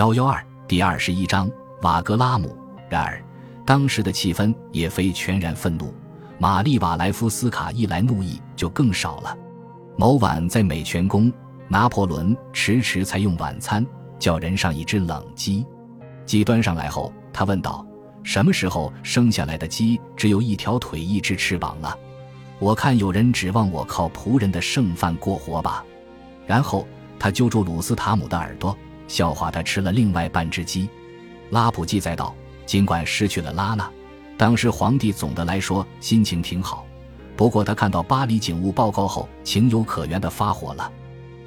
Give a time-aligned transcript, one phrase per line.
[0.00, 1.46] 幺幺二第二十一章
[1.82, 2.56] 瓦格拉姆。
[2.88, 3.22] 然而，
[3.66, 5.92] 当时的气氛也非全然愤怒。
[6.38, 9.36] 玛丽瓦莱夫斯卡一来，怒意就更少了。
[9.98, 11.30] 某晚在美泉宫，
[11.68, 13.84] 拿破仑迟迟才用晚餐，
[14.18, 15.66] 叫人上一只冷鸡。
[16.24, 17.86] 鸡端上来后，他问道
[18.24, 21.94] ：“什么时候生下来的鸡只有一条腿、一只翅膀了？
[22.58, 25.84] 我看有人指望我靠仆人的剩饭过活吧。”
[26.48, 26.88] 然后
[27.18, 28.74] 他揪住鲁斯塔姆的耳朵。
[29.10, 30.88] 笑话他吃了另外半只鸡，
[31.50, 32.32] 拉普记载道：
[32.64, 33.90] 尽管失去了拉娜，
[34.36, 36.86] 当时皇帝总的来说心情挺好。
[37.36, 40.92] 不过他看到巴黎警务报告后，情有可原的发火了。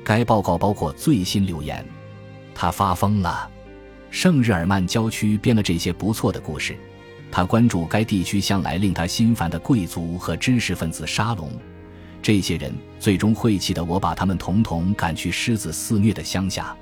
[0.03, 1.87] 该报告包括最新流言，
[2.53, 3.49] 他发疯了。
[4.09, 6.77] 圣日耳曼郊区编了这些不错的故事。
[7.31, 11.49] 他关注该地区向来令他心烦的贵族和知识分子沙龙，
[12.21, 16.75] 这些人最终晦气的我把他们统统赶去狮子肆虐的乡下。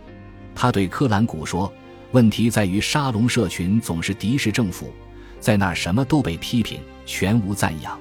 [0.56, 1.72] 他对科兰古说
[2.12, 4.92] ：“问题在于沙龙社群总是敌视政府，
[5.40, 8.00] 在那儿什么都被批评，全无赞扬。”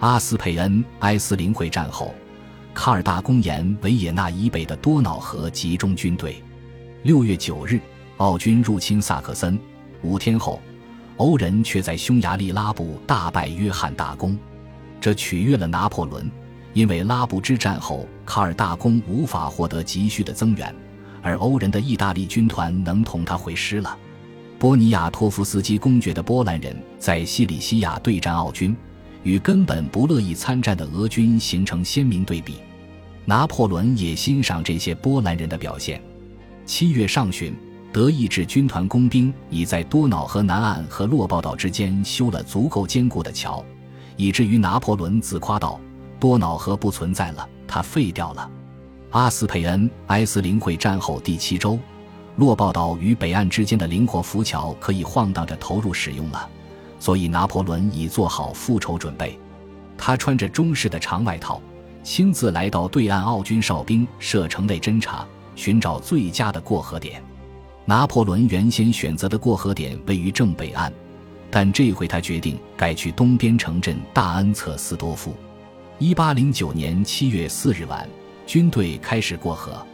[0.00, 2.14] 阿斯佩恩埃斯林会战后，
[2.74, 6.42] 卡尔大公沿维也纳以北的多瑙河集中军队。
[7.04, 7.80] 六月九日，
[8.16, 9.58] 奥军入侵萨克森，
[10.02, 10.60] 五天后，
[11.16, 14.36] 欧人却在匈牙利拉布大败约翰大公，
[15.00, 16.30] 这取悦了拿破仑，
[16.72, 20.74] 因为拉布之战后，卡尔大公无法获得急需的增援。
[21.24, 23.96] 而欧人的意大利军团能同他会师了。
[24.58, 28.76] 波尼亚托夫斯基公爵的波兰人在西里西亚对战奥军，
[29.22, 32.56] 与根本不乐意参战的俄军形成鲜明对比。
[33.24, 36.00] 拿破仑也欣赏这些波兰人的表现。
[36.66, 37.54] 七月上旬，
[37.90, 43.64] 德意志军团工兵已在多瑙河南岸和洛鲍岛之间修了足够坚固的桥，
[44.16, 45.80] 以至于拿破仑自夸道
[46.20, 48.50] ：“多瑙河不存在了，它废掉了。”
[49.14, 51.78] 阿斯佩恩埃斯林会战后第七周，
[52.34, 56.48] 洛鲍岛与北岸之间的灵活浮桥可以晃荡着投入使用了，
[56.98, 59.38] 所以拿破仑已做好复仇准备。
[59.96, 61.62] 他穿着中式的长外套，
[62.02, 65.24] 亲自来到对岸奥军哨兵射程内侦察，
[65.54, 67.22] 寻找最佳的过河点。
[67.84, 70.92] 拿破仑原先选择的过河点位于正北岸，
[71.52, 75.32] 但这回他决定改去东边城镇大恩策斯多夫。
[76.00, 78.08] 一八零九年七月四日晚。
[78.46, 79.84] 军队开始过河。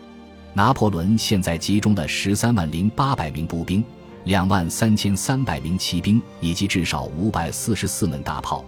[0.53, 3.85] 拿破仑现在集中了十三万零八百名步兵、
[4.25, 8.65] 两万三千三百名骑兵以及至少五百四十四门大炮，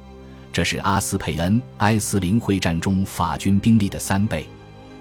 [0.52, 4.46] 这是阿斯佩恩埃斯林会战中法军兵力的三倍。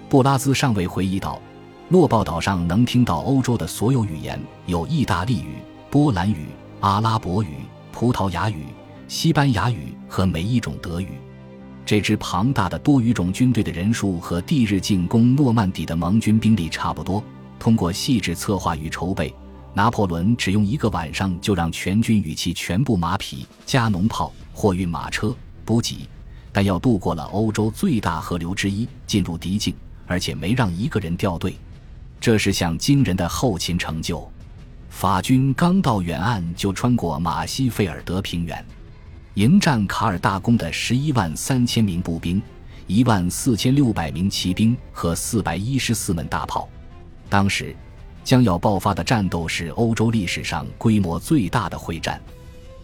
[0.08, 1.40] 布拉兹上尉回忆道
[1.88, 6.48] ：“洛报岛上能听到欧洲的所有语言，有意大利语、波兰语、
[6.80, 7.58] 阿拉伯语、
[7.92, 8.66] 葡萄牙语、
[9.06, 11.10] 西班牙语和每一种德语。”
[11.84, 17.22] 这支庞大的多语种军队的人数和地日进攻诺曼底的盟军兵力差不多。
[17.58, 19.34] 通过细致策划与筹备，
[19.74, 25.34] 拿破仑只用一个晚上就让全军与其全部马匹、加农炮、货运马车、
[25.64, 26.08] 补给、
[26.52, 29.74] 但要渡过了欧洲最大河流之一，进入敌境，
[30.06, 31.54] 而且没让一个人掉队。
[32.20, 34.28] 这是项惊人的后勤成就。
[34.88, 38.64] 法军刚到远岸，就穿过马西费尔德平原。
[39.34, 42.40] 迎战卡尔大公的十一万三千名步兵、
[42.86, 46.68] 一万四千六百名骑兵和四百一十四门大炮。
[47.30, 47.74] 当时
[48.22, 52.20] 将要爆发的战斗是欧洲历史上规模最大的会战，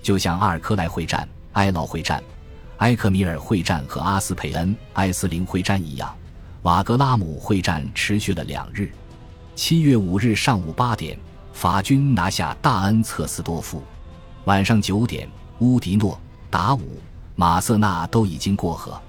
[0.03, 2.23] 就像阿尔科莱会战、埃劳会战、
[2.79, 6.15] 埃克米尔会战和阿斯佩恩埃斯林会战一样。
[6.63, 8.91] 瓦格拉姆会战持续了两日。
[9.55, 11.19] 七月五日上午八点，
[11.53, 13.83] 法军拿下大恩策斯多夫。
[14.47, 16.19] 晚上九点，乌迪诺。
[16.51, 17.01] 达武、
[17.37, 19.01] 马瑟纳都已经过河。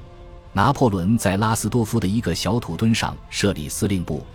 [0.52, 4.26] 拿破仑在拉斯多夫的一个小土墩上设立司令部。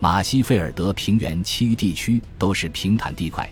[0.00, 3.48] 马西费尔德平原其余地区都是平坦地块，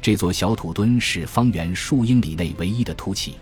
[0.00, 3.36] 这座小土墩是方圆数英里内唯一的凸起。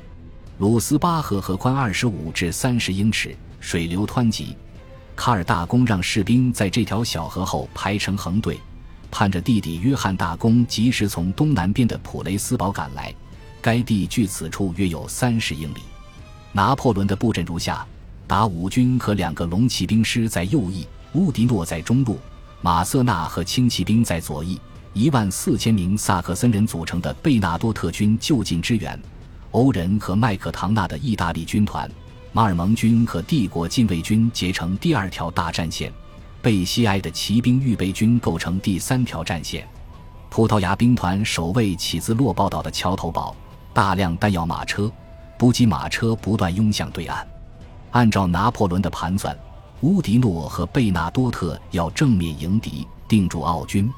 [0.59, 4.57] 鲁斯巴河河宽二十五至三十英尺，水流湍急。
[5.15, 8.59] 卡尔大公让士兵在这条小河后排成横队，
[9.11, 13.15] 盼着弟弟约翰大公及时从东南边的普雷斯堡赶来。
[13.67, 15.81] 该地距此处约有三十英里。
[16.53, 17.85] 拿破仑的布阵如下：
[18.25, 22.17] 达武军和两个龙骑兵师在右翼，乌迪诺在中路，
[22.61, 24.57] 马瑟纳和轻骑兵在左翼。
[24.93, 28.97] 一万四千名萨克森人组成的贝纳多特军就近支援。
[29.51, 31.91] 欧人和麦克唐纳的意大利军团，
[32.31, 35.93] 马尔蒙军和帝国禁卫军结成第二条大战线，
[36.41, 39.67] 贝西埃的骑兵预备军构成第三条战线。
[40.31, 43.35] 葡萄牙兵团守卫起自洛报岛的桥头堡。
[43.77, 44.91] 大量弹药马车、
[45.37, 47.29] 补给马车不断涌向对岸。
[47.91, 49.39] 按照拿破仑的盘算，
[49.83, 53.93] 乌迪诺和贝纳多特要正面迎敌，定住奥军。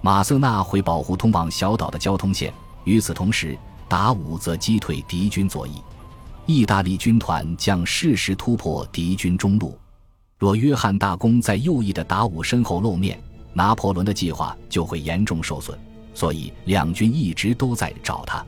[0.00, 2.50] 马瑟纳会保护通往小岛的交通线，
[2.84, 3.58] 与此同时，
[3.90, 5.72] 达武则击退敌军左翼。
[6.46, 9.78] 意大利军团将适时突破敌军中路。
[10.38, 13.22] 若约翰大公在右翼的达武身后露面，
[13.52, 15.78] 拿破仑的计划就会严重受损。
[16.14, 18.42] 所以两军一直都在找他。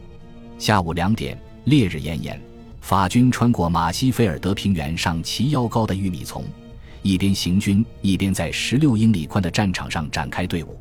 [0.63, 2.41] 下午两点，烈日炎炎，
[2.81, 6.45] 法军穿过马西菲尔德平原上齐腰高的玉米丛，
[7.03, 10.79] 一边行军一边在十六英里宽的战场上展开队伍。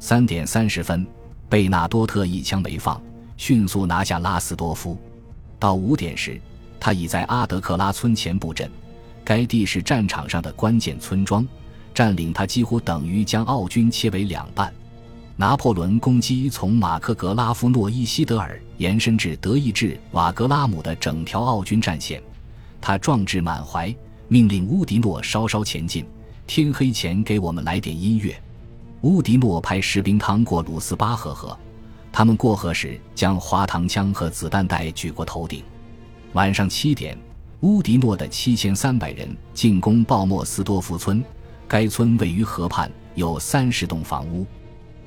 [0.00, 1.06] 三点三十分，
[1.48, 3.00] 贝纳多特一枪没放，
[3.36, 4.98] 迅速拿下拉斯多夫。
[5.56, 6.40] 到五点时，
[6.80, 8.68] 他已在阿德克拉村前布阵，
[9.24, 11.46] 该地是战场上的关键村庄，
[11.94, 14.74] 占领它几乎等于将奥军切为两半。
[15.36, 22.22] 拿破仑攻击从马克格拉夫诺伊希德尔延伸至德意志瓦格拉姆的整条奥军战线，
[22.80, 23.94] 他壮志满怀，
[24.28, 26.04] 命令乌迪诺稍稍前进，
[26.46, 28.34] 天黑前给我们来点音乐。
[29.00, 31.58] 乌迪诺派士兵趟过鲁斯巴赫河，
[32.12, 35.64] 他们过河时将滑膛枪和子弹袋举过头顶。
[36.34, 37.18] 晚上七点，
[37.60, 41.24] 乌迪诺的七千三百人进攻鲍莫斯多夫村，
[41.66, 44.46] 该村位于河畔，有三十栋房屋。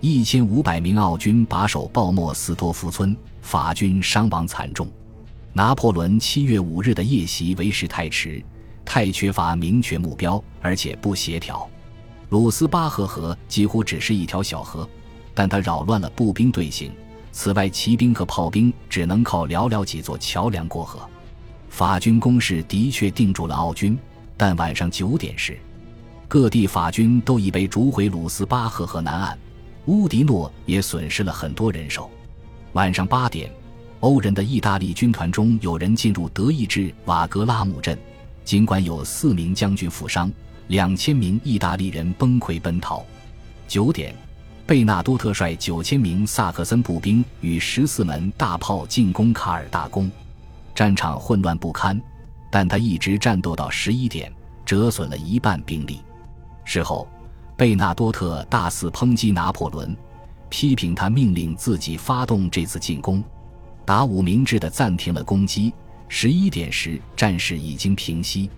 [0.02, 4.88] 一千五百名奥军把守鲍莫斯多夫村，法军伤亡惨重。
[5.54, 8.44] 拿破仑七月五日的夜袭为时太迟，
[8.84, 11.68] 太缺乏明确目标，而且不协调。
[12.30, 14.88] 鲁斯巴赫河几乎只是一条小河，
[15.34, 16.92] 但它扰乱了步兵队形。
[17.32, 21.00] 此外，骑兵和炮兵只能靠寥寥几座桥梁过河。
[21.70, 23.98] 法军攻势的确定住了奥军，
[24.38, 25.58] 但晚上九点时，
[26.28, 29.38] 各地法军都已被逐回鲁斯巴赫河南岸。
[29.86, 32.10] 乌迪诺也损失了很多人手。
[32.74, 33.52] 晚上八点，
[34.00, 37.98] 欧人的意大利军团中有人进入德意志瓦格拉姆镇，
[38.44, 40.32] 尽管有四名将军负伤，
[40.68, 43.06] 两千名意大利人崩溃奔逃。
[43.68, 44.16] 九点，
[44.66, 50.12] 贝纳多特率九千名萨克森步兵与十四门大炮进攻卡尔大宫，
[50.74, 52.02] 战场混乱不堪，
[52.52, 54.34] 但他一直战斗到十一点，
[54.66, 56.02] 折损了一半兵力。
[56.64, 57.08] 事后。
[57.58, 59.96] 贝纳多特大肆抨击拿破仑，
[60.50, 63.24] 批评他命令自己发动这次进攻。
[63.86, 65.74] 达武明智地暂停了攻击。
[66.10, 68.50] 十一点时，战事已经平息。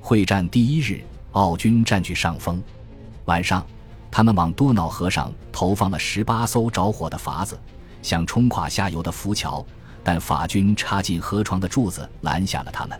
[0.00, 1.02] 会战第一日，
[1.32, 2.62] 奥军占据上风。
[3.24, 3.66] 晚上，
[4.12, 7.58] 他们往多瑙河上投放了十八艘着火的筏子，
[8.00, 9.64] 想冲垮下游的浮桥，
[10.04, 12.98] 但法军插进河床的柱子拦下了他们。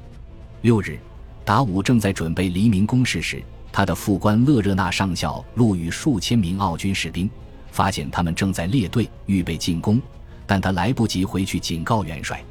[0.63, 0.99] 六日，
[1.45, 3.41] 达武正在准备黎明攻势时。
[3.77, 7.29] 他的副官勒热纳上校路遇数千名奥军士兵，
[7.71, 10.01] 发现他们正在列队预备进攻，
[10.47, 12.43] 但他来不及回去警告元帅。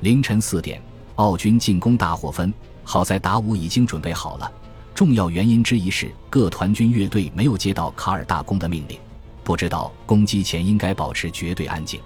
[0.00, 0.80] 凌晨四点，
[1.16, 2.50] 奥军进攻大获分，
[2.84, 4.50] 好在达武已经准备好了。
[4.94, 8.98] 重要原因之一是各团军乐队没有接到卡尔大公的命令，
[9.44, 12.00] 不知道攻击前应该保持绝对安静。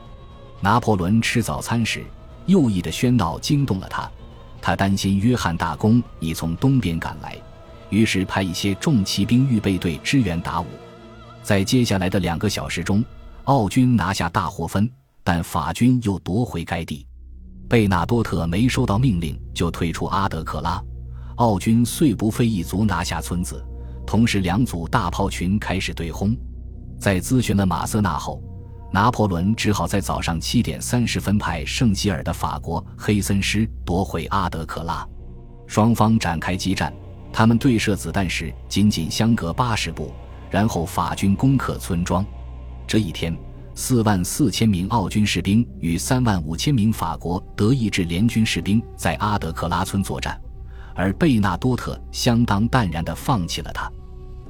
[0.61, 2.05] 拿破仑吃早餐时，
[2.47, 4.11] 右翼的喧闹惊动了他，
[4.61, 7.41] 他担心约翰大公已从东边赶来。
[7.91, 10.67] 于是派一些重骑兵预备队支援达武。
[11.43, 13.05] 在接下来的两个小时中，
[13.45, 14.91] 奥军拿下大获分，
[15.23, 17.07] 但法军又夺回该地。
[17.69, 20.83] 贝纳多特没收到命令就退出阿德克拉，
[21.37, 23.65] 奥军遂不费一卒拿下村子。
[24.07, 26.37] 同时，两组大炮群开始对轰。
[26.99, 28.41] 在咨询了马瑟纳后，
[28.93, 35.07] 拿破仑只好在早上七点三十分派圣吉尔的法国黑森师夺回阿德克拉。
[35.67, 36.93] 双方展开激战。
[37.37, 40.11] 他们对射子弹时仅仅相隔八十步，
[40.49, 42.25] 然后法军攻克村庄。
[42.87, 43.37] 这一天，
[43.75, 50.41] 四万四千名奥军士兵与三万五千名法国德意志联军士兵在阿德克拉村作战，
[50.95, 53.87] 而贝纳多特相当淡然地放弃了他。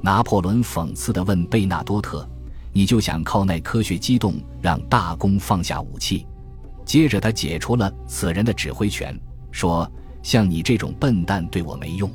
[0.01, 2.25] 拿破仑讽刺地问贝纳多特
[2.71, 6.25] ：“你就想靠那科学机动让大公放下武器？”
[6.87, 9.13] 接着，他解除了此人的指挥权，
[9.51, 9.91] 说
[10.23, 12.09] ：“像你这种笨蛋对我没用。”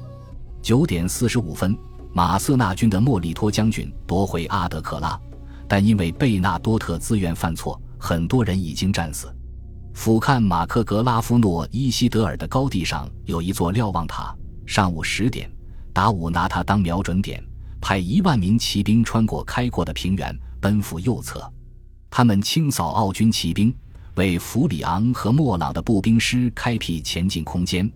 [0.63, 1.77] 九点四十五分，
[2.13, 5.21] 马瑟纳军的莫里托将军夺回阿德克拉，
[5.67, 9.35] 但因为贝纳多特自愿犯错，很多人已经战死。
[9.93, 14.33] 俯瞰马克格拉夫诺伊西德尔的高地上有一座瞭望塔。
[14.65, 15.51] 上午十点，
[15.93, 17.43] 达武拿它当瞄准点，
[17.81, 21.53] 派一万名骑兵穿过开阔的平原，奔赴右侧。
[22.09, 23.75] 他们清扫奥军骑兵，
[24.15, 27.91] 为弗里昂和莫朗的步兵师开辟前进空间。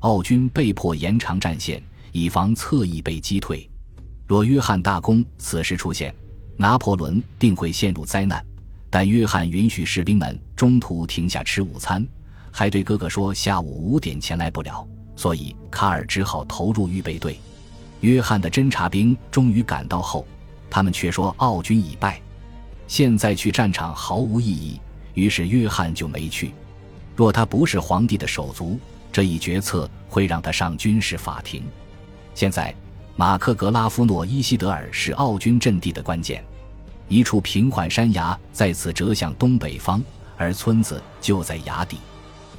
[0.00, 1.82] 奥军被迫延长战线。
[2.16, 3.68] 以防侧翼被击退，
[4.26, 6.14] 若约翰大公此时出现，
[6.56, 8.42] 拿破仑定会陷入灾难。
[8.88, 12.06] 但约翰允许士兵们中途停下吃午餐，
[12.50, 17.38] 还对哥哥说下午五点前来不了，所以卡尔只好投入预备队。
[18.00, 20.26] 约翰的侦察兵终于赶到后，
[20.70, 22.18] 他们却说奥军已败。
[22.86, 24.80] 现在去战场毫无意义，
[25.12, 26.52] 于是约翰就没去。
[27.14, 28.80] 若他不是皇帝的手足，
[29.12, 31.62] 这一决策会让他上军事法庭。
[32.36, 32.72] 现在，
[33.16, 36.44] 马克格拉夫诺伊西德尔是奥军阵地的关键，
[37.08, 40.02] 一处平缓山崖在此折向东北方，
[40.36, 41.96] 而村子就在崖底，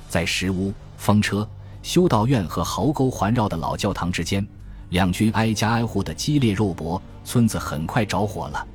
[0.10, 1.48] 在石屋、风车、
[1.84, 4.44] 修道院和壕沟环绕的老教堂之间，
[4.90, 8.66] 两军挨家挨户的激烈肉搏，村子很快着火了。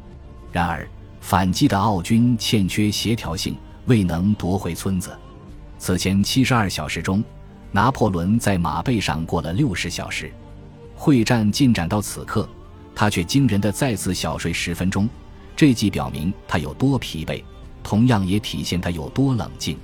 [0.52, 0.88] 然而，
[1.20, 3.56] 反击的奥军欠缺协调性，
[3.86, 5.10] 未能夺回村子。
[5.80, 7.24] 此前七十二小时中，
[7.72, 10.32] 拿破仑在马背上过了六十小时。
[11.02, 12.48] 会战进展到此刻，
[12.94, 15.08] 他却惊人的再次小睡十分钟。
[15.56, 17.42] 这既表明他有多疲惫，
[17.82, 19.76] 同样也体现他有多冷静。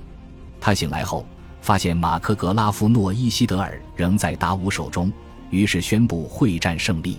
[0.61, 1.25] 他醒来后，
[1.59, 5.11] 发现马克格拉夫诺伊西德尔仍在达武手中，
[5.49, 7.17] 于是宣布会战胜利。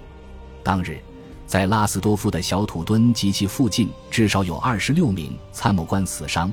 [0.63, 0.99] 当日，
[1.47, 6.51] 在拉斯多夫的小土墩及其附近，至少有二十六名参谋官死伤。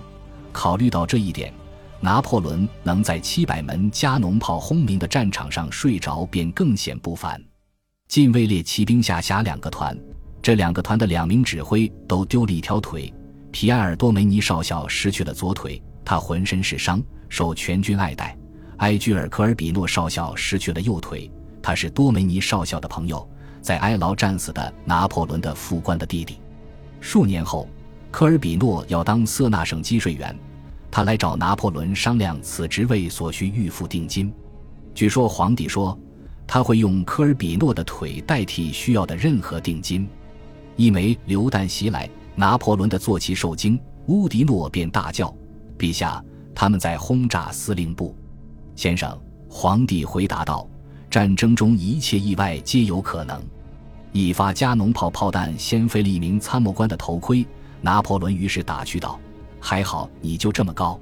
[0.52, 1.54] 考虑到这一点。
[2.00, 7.42] 拿破仑能在七百门加农炮轰鸣的战场上睡着，便更显不凡。
[8.08, 9.98] 近卫列骑兵下辖两个团，
[10.42, 13.14] 这两个团的两名指挥都丢了一条腿。
[13.52, 18.38] 皮埃尔多梅尼少校失去了左腿，他浑身是伤，受全军爱戴。
[18.78, 23.28] 埃居尔科尔比诺少校失去了右腿，他是多梅尼少校的朋友，
[23.62, 26.40] 在埃劳战死的拿破仑的副官的弟弟。
[27.02, 27.68] 数年后，
[28.12, 30.38] 科尔比诺要当色纳省积税员。
[30.98, 34.34] 他来找拿破仑商量此职位所需预付定金。
[34.96, 35.96] 据说皇帝说
[36.48, 40.10] 他会用科尔比诺的腿代替需要的任何定金。
[40.76, 45.32] 一枚榴弹袭来，拿破仑的坐骑受惊，乌迪诺便大叫
[45.78, 46.20] ：“陛下，
[46.56, 48.16] 他们在轰炸司令部！”
[48.76, 49.16] 先生，
[49.48, 50.68] 皇帝回答道
[51.12, 53.40] ：“战争中一切意外皆有可能。”
[54.14, 57.46] 一发加农炮炮弹掀飞了一名参谋官的头盔，
[57.82, 59.20] 拿破仑于是打趣道。
[59.70, 60.98] 还好，你就这么高。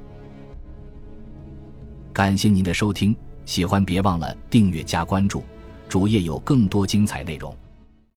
[2.11, 5.43] 感谢您的收听，喜欢别忘了订阅加关注，
[5.87, 7.55] 主页有更多精彩内容。